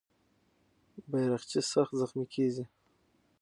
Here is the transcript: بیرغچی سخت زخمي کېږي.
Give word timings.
بیرغچی 1.09 1.59
سخت 1.71 1.93
زخمي 2.01 2.25
کېږي. 2.33 2.63